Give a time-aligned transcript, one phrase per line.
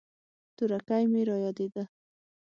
[0.57, 1.83] تورکى مې رايادېده.